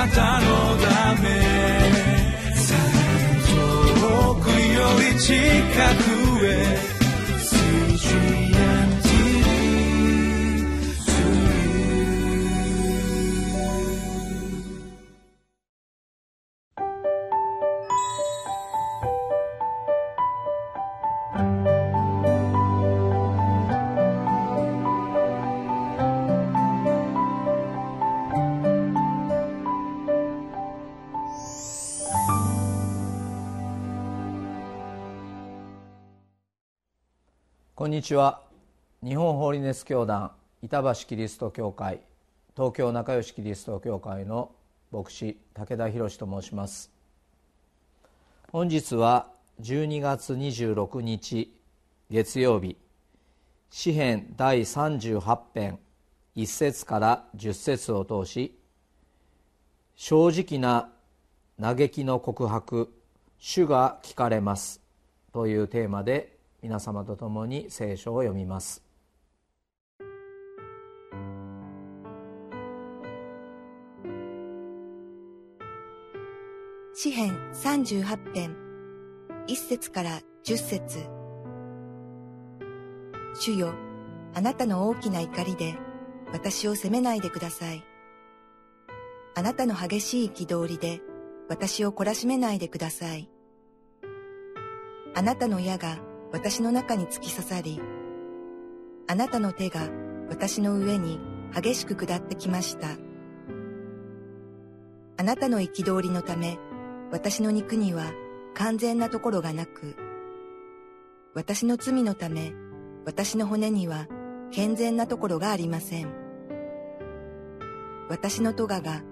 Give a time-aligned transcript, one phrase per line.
[0.00, 0.46] なたの
[0.78, 1.28] ため。
[4.00, 5.34] 遠くより近
[6.04, 6.09] く。
[37.80, 38.42] こんにちは。
[39.02, 42.02] 日本ホーリネス教団板橋キリスト教会
[42.54, 44.52] 東京仲良しキリスト教会の
[44.92, 46.90] 牧師武田博と申します。
[48.52, 49.28] 本日は
[49.62, 51.56] 12月26日
[52.10, 52.76] 月曜日。
[53.70, 55.78] 詩編第38編
[56.36, 58.58] 1節から10節を通し
[59.96, 60.90] 正直な
[61.58, 62.92] 嘆きの告白
[63.38, 64.82] 主が聞かれます
[65.32, 68.84] というテーマで皆様と共に聖書を読みます。
[76.94, 78.56] 詩編38編。
[79.48, 80.98] 1節から10節。
[83.34, 83.72] 主よ
[84.34, 85.76] あなたの大きな怒りで
[86.32, 87.82] 私を責めないでください。
[89.34, 91.00] あなたの激しい憤りで
[91.48, 93.30] 私を懲らしめないでください。
[95.14, 97.80] あなたの矢が私の中に突き刺さり、
[99.08, 99.88] あなたの手が
[100.28, 101.18] 私の上に
[101.52, 102.90] 激しく下ってきました。
[105.16, 106.58] あなたの憤りのため、
[107.10, 108.12] 私の肉には
[108.54, 109.96] 完全なところがなく、
[111.34, 112.52] 私の罪のため、
[113.04, 114.06] 私の骨には
[114.52, 116.12] 健全なところがありません。
[118.08, 119.02] 私の咎が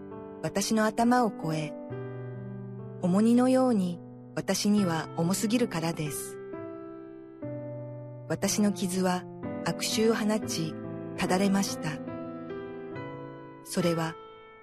[0.42, 1.72] 私の頭を越え、
[3.02, 3.98] 重荷のように
[4.36, 6.37] 私には重すぎるからです。
[8.28, 9.24] 私の傷は
[9.64, 10.74] 悪臭を放ち、
[11.16, 11.90] ただれました。
[13.64, 14.14] それは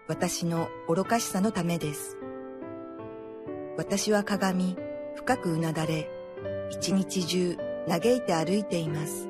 [0.07, 2.17] 私の愚かしさのためです。
[3.75, 4.77] 私は鏡、
[5.15, 6.09] 深くうなだれ、
[6.69, 9.27] 一日中嘆いて歩いています。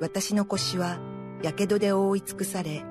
[0.00, 1.00] 私の腰は
[1.42, 2.84] 火傷で覆い尽くされ、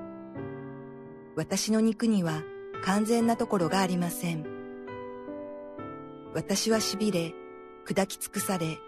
[1.36, 2.42] 私の肉には
[2.84, 4.44] 完全なところがありません。
[6.34, 7.34] 私は痺れ、
[7.86, 8.78] 砕き尽くされ、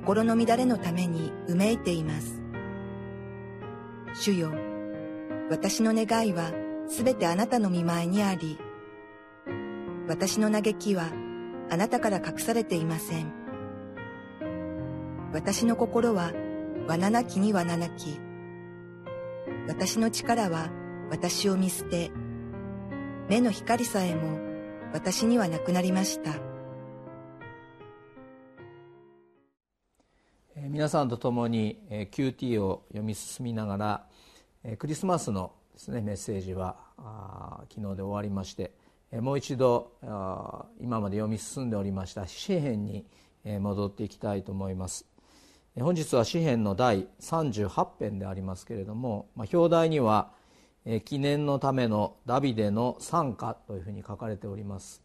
[0.00, 2.40] 心の乱れのためにうめいています。
[4.14, 4.50] 主よ、
[5.50, 6.52] 私の願いは
[6.88, 8.58] すべてあなたの見前にあり、
[10.08, 11.04] 私の嘆きは
[11.70, 13.30] あなたから隠されていません。
[15.34, 16.32] 私の心は
[16.88, 18.18] 罠なきに罠なき。
[19.68, 20.70] 私の力は
[21.10, 22.10] 私を見捨て、
[23.28, 24.40] 目の光さえも
[24.94, 26.49] 私にはなくなりました。
[30.72, 31.80] 皆さんと共に
[32.12, 36.76] QT を読み進みながらクリスマスのですねメッセージは
[37.74, 38.70] 昨日で終わりまして
[39.20, 39.90] もう一度
[40.80, 43.04] 今まで読み進んでおりました詩篇に
[43.44, 45.06] 戻っていきたいと思います。
[45.80, 50.30] 本日は詩篇の第38編でありますけれどもまあ表題には
[51.04, 55.02] 記念のためのダビデの賛歌というふうに書かれております。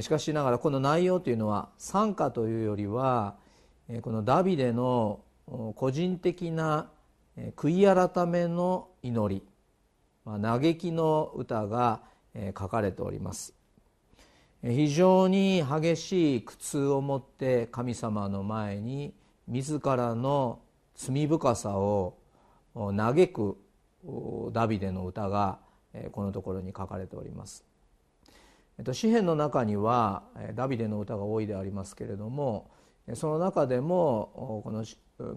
[0.00, 3.40] しかしながらこの内容というのは賛歌というよりは
[4.00, 5.20] このダビデの
[5.76, 6.88] 個人的な
[7.56, 9.42] 悔い改めの祈り
[10.24, 12.00] 嘆きの歌が
[12.58, 13.52] 書かれております。
[14.62, 19.12] 非常に激しい苦痛を持って神様の前に
[19.48, 20.60] 自らの
[20.94, 22.14] 罪深さを
[22.74, 23.58] 嘆く
[24.52, 25.58] ダビデの歌が
[26.12, 27.64] このところに書かれております。
[28.92, 30.22] 詩篇の中には
[30.54, 32.70] ダビデの歌が多いでありますけれども
[33.14, 34.84] その中でもこの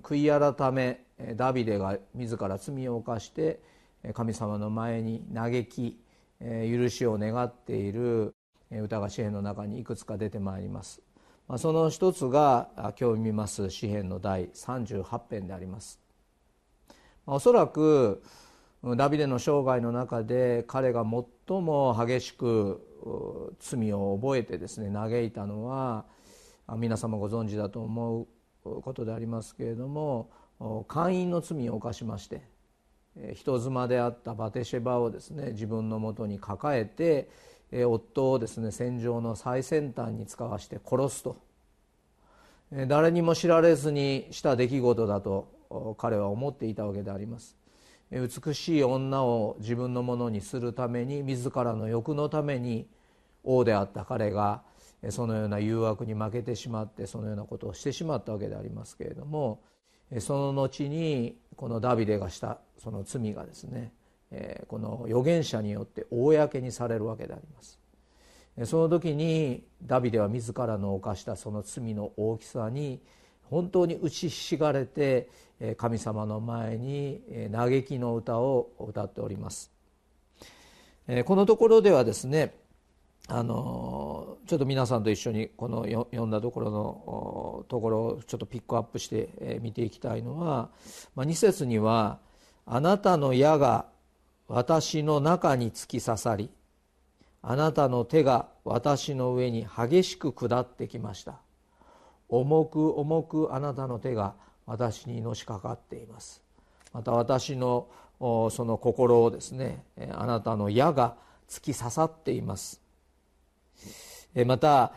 [0.02, 1.06] 悔い改め
[1.36, 3.62] ダビデが自ら罪を犯して
[4.14, 6.00] 神様の前に嘆き
[6.39, 8.36] 許しを願っている
[8.72, 11.01] 歌が詩篇の中にいくつか出てまいります。
[11.57, 16.00] その一つが今日見ます詩篇の第38編であります。
[17.28, 18.24] おそらく
[18.98, 26.06] ダビデの生涯の中で彼が最も激しく罪を覚えてですね嘆いたのは
[26.67, 28.27] 皆様ご存知だと思
[28.63, 30.29] うことでありますけれども
[30.88, 32.41] 姦淫の罪を犯しまして
[33.33, 37.29] 人妻であったバテシェバをですね自分のもとに抱えて
[37.85, 41.38] 夫をですね戦場の最先端に使わして殺すと。
[42.88, 47.56] 誰にも知られずにした出来事だと彼は思っていたわけであります。
[48.12, 52.88] 美しい女を自分のものにするために自らの欲のために
[53.44, 54.63] 王であった彼が
[55.09, 59.62] そのような誘惑に負けてしまってそのようなことをしてしまったわけでありますけれども
[60.19, 63.94] その後にこのダビデがしたその罪がですね
[64.68, 67.80] この預言者によって公にされるわけであります。
[68.63, 73.01] その時にダビデは自らの犯したその罪の大きさに
[73.44, 75.30] 本当に打ちひしがれて
[75.77, 77.21] 神様の前に
[77.51, 79.71] 嘆きの歌を歌っております。
[81.25, 82.56] このところではですね
[83.27, 90.69] あのちょっと皆さんと一緒にこの読んだところのところをちょっとピックアップして見ていきたいのは、
[91.16, 92.19] まあ、2節には
[92.68, 93.86] 「あなたの矢が
[94.48, 96.51] 私の中に突き刺さり
[97.42, 101.39] あなたの手が私の上に激しく下ってきました」
[102.30, 104.36] 重く重くあなたの手が
[104.66, 106.44] 私にのしかかっています。
[106.92, 107.88] また私の
[108.19, 109.83] その心をですね
[110.13, 111.16] あなたの矢が
[111.48, 112.85] 突き刺さっています。
[114.45, 114.94] また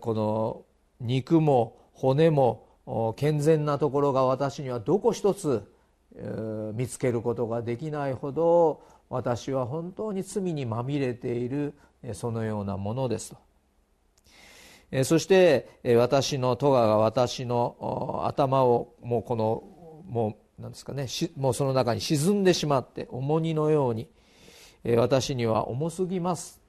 [0.00, 0.64] この
[1.00, 5.62] 肉も骨も健全なところが私にはどこ一つ
[6.74, 11.74] 見つけることができないほど私は本当に罪にまみれている
[12.12, 15.04] そのようなものですと。
[15.04, 19.64] そして私の戸が私の頭をもうこの
[20.08, 21.06] もうなんですかね
[21.36, 24.08] もうその中に沈んでしまって重荷のように
[24.96, 26.60] 私には重すぎます。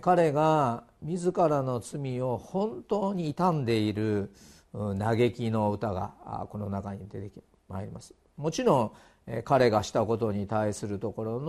[0.00, 4.32] 彼が自らの罪を本当に傷んでいる
[4.72, 8.14] 嘆きの歌がこの中に出てまいります。
[8.36, 8.94] もちろ
[9.26, 11.40] ん彼がしたことに対するところ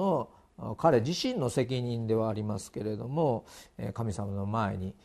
[0.57, 3.45] の彼自身の責任ではありますけれども
[3.93, 4.95] 神様の前に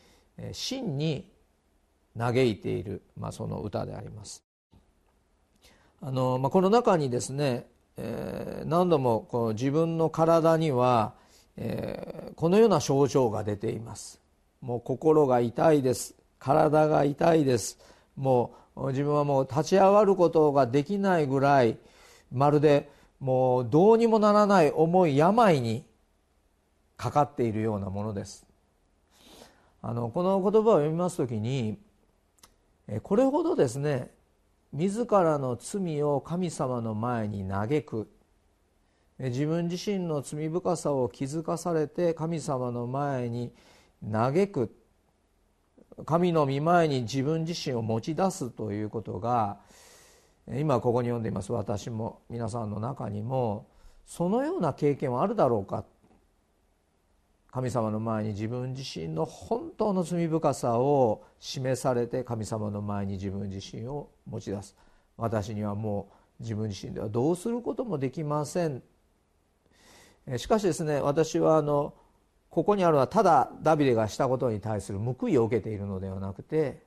[0.52, 1.30] 真に
[2.16, 4.44] 嘆いている、まあ、その歌であります。
[6.00, 7.66] あの、まあ、この中にですね、
[7.96, 11.14] えー、何度もこの自分の体には、
[11.62, 14.18] えー、このような症状が出ています。
[14.62, 16.14] もう心が痛いです。
[16.38, 17.78] 体が痛いです。
[18.16, 21.76] もう自分はもう立ち上がることができないぐらい
[22.32, 22.90] まるで
[23.20, 25.84] もうどうにもならない重い病に
[26.96, 28.46] かかっているようなものです。
[29.82, 31.78] あのこの言葉を読みます時に
[33.02, 34.10] これほどですね
[34.72, 38.08] 自らの罪を神様の前に嘆く
[39.28, 43.52] 自分自身の罪深さを気づかされて神様の前に
[44.10, 44.74] 嘆く
[46.06, 49.58] 神の御前に自分自身を持ち出すということが
[50.54, 51.52] 今ここに読んでいます。
[51.52, 53.66] 私も皆さんの中にも
[54.06, 55.84] そのような経験はあるだろうか。
[57.52, 64.76] 神様の前に自分自身の本当の罪深さを示されて神様の前に自分自身を持ち出す。
[65.16, 66.08] 私にはも
[66.38, 68.82] う自分自身ではどうすることもできません。
[70.38, 71.94] しかしですね私はあの
[72.50, 76.82] ここにあるのはただダビデがしたことに対する報いを受けているのではなくて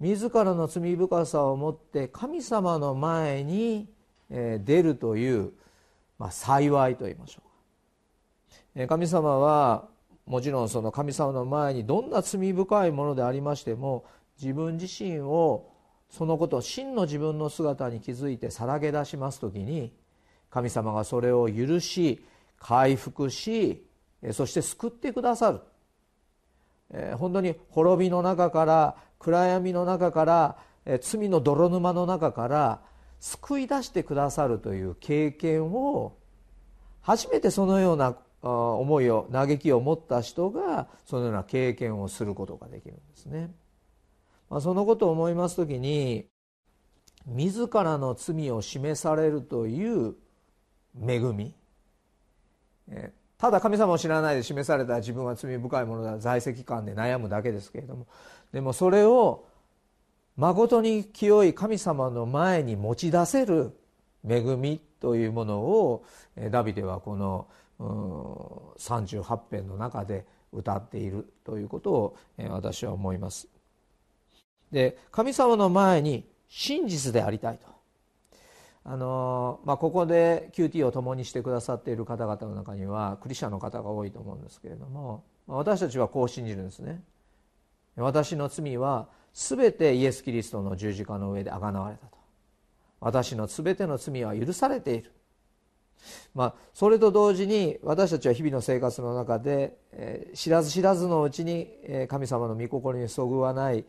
[0.00, 3.88] 自らの罪深さを持って神様の前に
[4.30, 5.52] 出るという、
[6.18, 7.42] まあ、幸いと言いましょ
[8.76, 8.86] うか。
[8.86, 9.88] 神様は
[10.26, 14.04] もちろんその神様の前にどんな罪深いものでありましても
[14.40, 15.72] 自分自身を
[16.10, 19.92] そのことを真の自分の姿に気づいてさらけ出します時に
[20.50, 22.22] 神様がそれを許し
[22.58, 23.86] 回復し
[24.32, 25.60] そして救ってくださる
[27.16, 30.58] 本当に滅びの中から暗闇の中から
[31.00, 32.80] 罪の泥沼の中から
[33.20, 36.16] 救い出してくださるという経験を
[37.00, 43.50] 初めてそのような思いを嘆きを持った人がそのような経験をすることができるんですね。
[44.48, 46.26] まあ、そのことを思います時に
[47.26, 50.14] 自らの罪を示されるという
[51.06, 51.54] 恵み
[53.38, 58.06] ただ神様を知らないで示された自分は罪深いものだ在籍感で悩むだけですけれども
[58.52, 59.44] でもそれを
[60.36, 63.72] 誠に清い神様の前に持ち出せる
[64.28, 66.04] 恵みというものを
[66.50, 67.46] ダビデはこの
[68.78, 72.16] 38編の中で歌っているということを
[72.50, 73.48] 私は思います。
[74.72, 77.66] で神様の前に真実でありたいと
[78.90, 87.02] あのまあ、ここで QT を共にしてくださっている方々の中にはクリスチャンの方が多いと思うんですけれども私たちはこう信じるんですね。
[87.96, 92.16] 私の罪は全てイエス・キリストの十字架の上であがなわれたと。
[93.00, 95.12] 私の全ての罪は許されている。
[96.34, 103.84] まあ、それと同時に私たちは日々の生活の中で、えー、知らず知らずのうちに、え、神様の御心にそぐわない、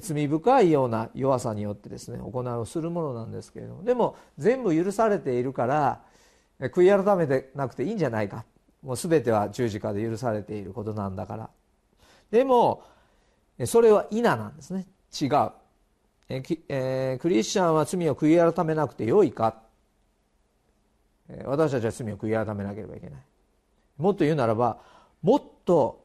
[0.00, 6.00] 罪深いような弱さによってですね行いをするものなんですけれどもでも全部許されているから
[6.60, 8.44] 悔い改めてなくていいんじゃないか。
[8.82, 11.50] もう全ては十字架で許されていることなんだから。
[12.30, 12.84] でも
[13.64, 14.86] それは否なんですね。
[15.20, 15.50] 違う。
[16.28, 19.62] ええー、クリスチャンは罪を悔い改めなくてよいか。
[21.44, 23.20] 私たちは罪を悔い改めなければいけない。
[23.98, 24.78] もっと言うならば
[25.22, 26.01] もっと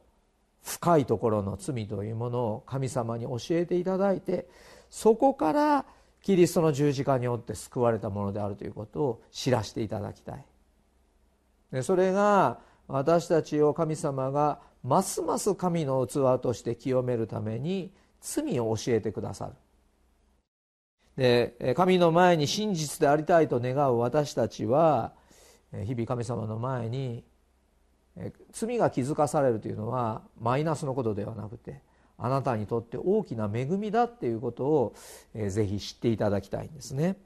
[0.62, 4.48] 深いところの罪というものを神様に教えていただいて
[4.90, 5.86] そこから
[6.22, 10.44] キリストの十字架によって救われたものであるということを知らせていただきたい。
[11.72, 19.52] でそれが私たちを神様がますます神の器として清めるために罪を教えてくださる。
[21.16, 25.12] で神の前に真実でありたいと願う私たちは
[25.84, 27.24] 日々神様の前に
[28.52, 31.82] 罪が気づかされるというのはマイナスのことではなくて
[32.16, 34.94] あなたにとって大きな恵みだっていうことを
[35.34, 37.16] ぜひ知っていただきたいんですね。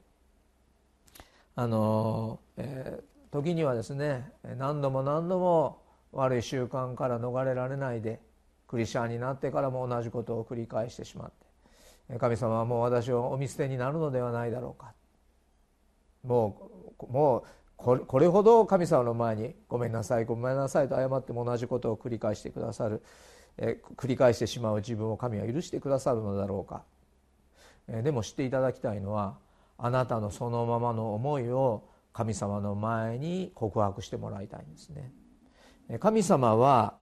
[1.55, 2.99] あの、え、
[3.31, 5.81] 時にはですね何度も何度も
[6.11, 8.21] 悪い習慣から逃れられないで
[8.67, 11.31] クリスチャンになってからも同じことを繰り返してしまっ
[12.09, 14.93] て神様はもう私をお見捨てになるのではないだろうか
[16.23, 16.69] も
[16.99, 17.43] うもう
[17.77, 23.03] これほど神様の前にごめんなさいごめんなさいと謝っても同じことを繰り返してくださる、
[23.57, 26.83] 繰り返してしまう自分を神は許してくださるのだろうか、
[28.01, 29.37] でも知っていただきたいのは
[29.77, 35.11] あなたのそのままの思いを神様の前に告白してもらいたいんですね。
[35.99, 36.95] 神様は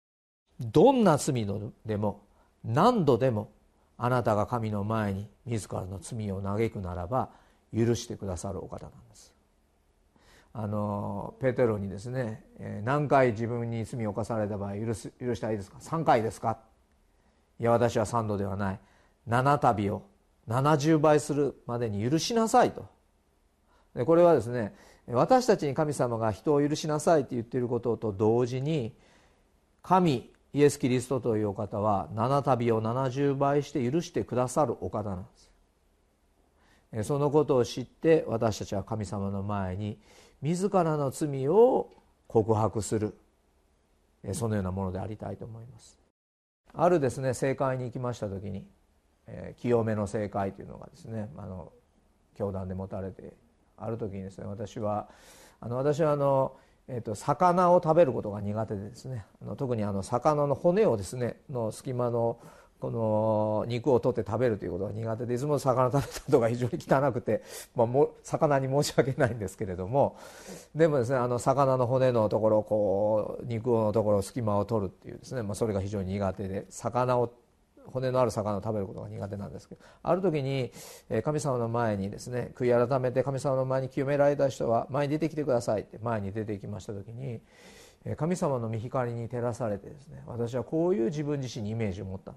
[0.60, 1.46] どんな罪
[1.86, 2.24] でも
[2.64, 3.52] 何度でも
[3.98, 7.30] あなたが神の前に自らの罪を嘆くならば
[7.76, 9.34] 許してくださるお方なんです。
[10.54, 12.44] あのペテロにですね
[12.84, 16.58] 何回自分に罪を犯された場合許す許したらいいですか？3回ですか？
[17.60, 18.80] いや私は3度ではない。
[19.30, 20.04] 7度を
[20.50, 22.86] 70倍するまでに許しなさいと。
[23.96, 24.74] でこれはですね
[25.08, 28.94] 私たちに神様が人を許しなさいと言っていることと同時に
[29.84, 35.24] 神イエス・キリストというお方は7度を70倍して許してくださるお方なん
[36.94, 37.08] です。
[37.08, 39.98] そのことを知って私たちは神様の前に
[40.42, 41.90] 自らの罪を
[42.28, 43.16] 告白する。
[44.34, 45.98] そのようなものでありたいと思います。
[46.74, 48.66] あるですね政界に行きました時に、
[49.28, 51.72] えー、清めの政界というのがですねあの
[52.38, 53.34] 教団で持たれて
[53.78, 55.10] ある時にですね私は
[55.60, 56.56] あの私はあの、
[56.88, 62.40] えーと、魚を食べることが苦手でですねあの特にあの魚の骨をですねの隙間の
[62.82, 67.44] この肉を取って食べるということが苦手でいつも魚食べたことが非常に汚くて、
[67.76, 70.18] まあ、も魚に申し訳ないんですけれども
[70.74, 77.32] でもですねあの魚の骨のところこう肉のところ隙間を取るっていうですね、まあ、それが非常に苦手で魚を
[77.86, 80.72] 骨のある魚を食べることが苦手なんですけどある時に
[81.24, 87.42] 神様の前にですね悔い改めて神様の前に清められた人は前に出てきてくださいって前に出てきました時に
[88.18, 92.34] 神様の御光に照らされてですね私はこういう自分自身にイメージを持った。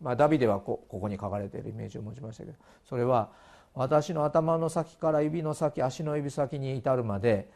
[0.00, 2.56] まあ、ダビデはここに書かれているイメージを持ちましたけど
[2.88, 3.30] それは
[3.74, 7.50] 私の頭の先から指の先足の指先に至るまで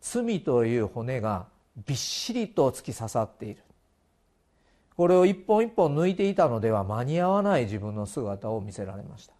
[0.00, 1.46] 罪という骨が
[1.86, 3.62] びっしりと突き刺さっている。
[4.96, 9.34] これを一本一本抜いていたのでは間に合わない自分の姿を見せられました。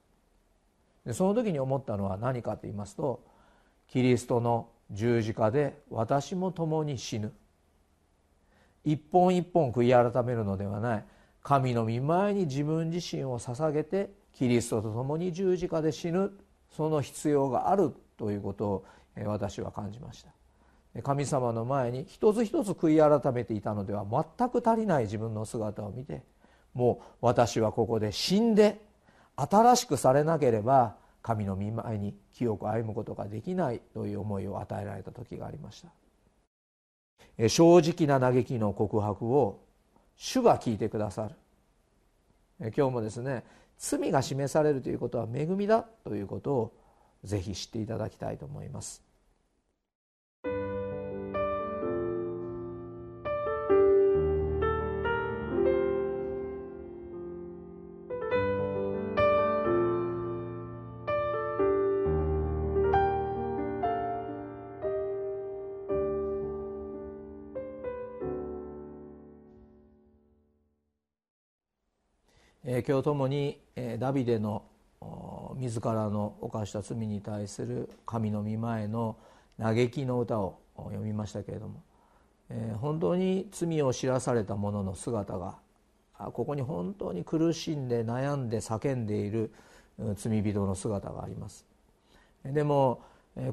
[1.05, 3.25] でその時に思ったのは何かと言いますと
[3.89, 7.33] キリストの十字架で私も共に死ぬ。
[8.85, 11.05] 一本一本悔い改めるのではない。
[11.49, 16.31] 神の御前に自分自身を捧げてキリストと共に十字架で死ぬ
[16.77, 18.85] その必要があるということを
[19.25, 21.03] 私は感じました。
[21.03, 26.23] 神様の前に一つ一つ悔い改めていたのでは全く足りない自分の姿を見て
[26.75, 28.83] もう私はここで死んで
[29.35, 35.83] 新しくされなければ神の御前に清く歩むことができないという思いを与えられた時がありまし
[37.39, 37.49] た。
[37.49, 39.67] 正直な嘆きの告白を
[40.19, 41.35] 主が聞いてくださる。
[42.77, 43.45] 今日もですね
[43.79, 46.73] 罪が示されるということは恵みだということを
[47.23, 49.08] ぜひ知っていただきたいと思います。
[72.65, 73.61] 今日ともに
[73.99, 74.65] ダビデの
[75.57, 79.17] 自らの犯した罪に対する神の御前の
[79.61, 81.83] 嘆きの歌を読みましたけれども
[82.79, 85.57] 本当に罪を知らされた者の姿が
[86.33, 89.53] ここに本当に苦しんで悩んで叫んでいる
[90.17, 91.65] 罪人の姿があります。
[92.45, 93.03] でも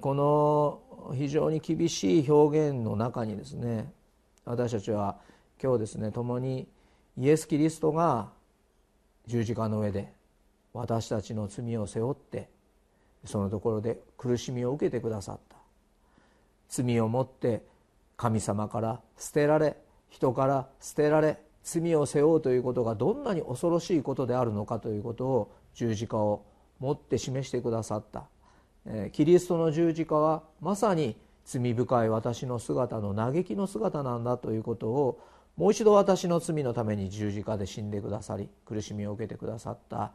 [0.01, 3.91] この非常に厳しい表現の中にですね
[4.45, 5.17] 私たちは
[5.61, 6.67] 今日ですね共に
[7.17, 8.29] イエス・キリストが
[9.27, 10.11] 十字架の上で
[10.73, 12.49] 私たちの罪を背負って
[13.23, 15.55] そのところで苦しみを受けてくださった。
[16.69, 17.63] 罪を持って
[18.17, 19.77] 神様から捨てられ
[20.09, 26.45] 人から捨てられ罪を背負うということがどんなに恐ろしいことであるのかということを十字架を
[26.79, 28.25] 持って示してくださった。
[29.11, 35.19] キリストの十字架はまさに罪深い私の姿の嘆きの姿なんだということを
[35.57, 40.11] もう一度私の罪のために十字架で死んでくださり苦しみを受けてくださった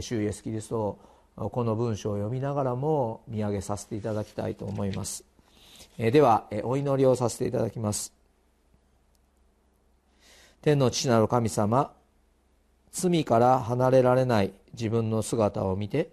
[0.00, 0.98] 主イエスキリスト
[1.36, 5.24] をこの文章を読みながらも見上げさせていただきたいと思います。
[5.98, 8.12] ではお祈りをさせていただきます。
[10.62, 11.92] 天の父なる神様
[12.90, 16.10] 罪から離れられない自分の姿を見て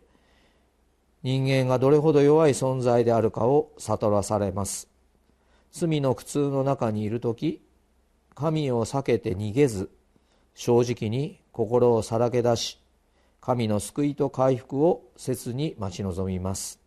[1.23, 4.87] 人間がどれほど弱い存在であるかを悟らされます。
[5.71, 7.64] 罪の苦痛の中にいる時
[8.35, 9.89] 神を避けて逃げず
[10.53, 12.79] 正直に心をさらけ出し
[13.39, 16.79] 神の救いと回復を切に待ち望みます。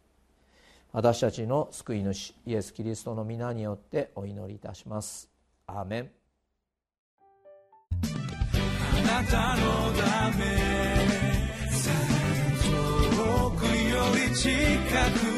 [0.93, 5.29] 私たちの救い主イエス・キリストの皆によってお祈りいたします。
[5.67, 6.11] アーメン。
[7.93, 10.45] あなたのため
[12.65, 14.51] 遠くより近
[15.13, 15.29] く